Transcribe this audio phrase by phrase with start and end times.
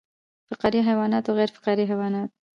[0.49, 2.29] فقاریه حیوانات او غیر فقاریه حیوانات